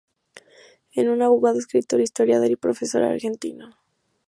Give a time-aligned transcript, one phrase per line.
[0.95, 3.77] Es un abogado, escritor, historiador y profesor argentino.